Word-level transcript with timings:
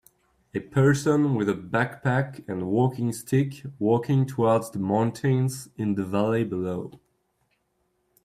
A 0.55 0.59
person 0.59 1.35
with 1.35 1.47
a 1.47 1.53
backpack 1.53 2.43
and 2.49 2.65
walking 2.71 3.13
stick, 3.13 3.61
walking 3.77 4.25
towards 4.25 4.71
the 4.71 4.79
mountains 4.79 5.69
in 5.77 5.93
the 5.93 6.03
valley 6.03 6.43
below. 6.43 6.99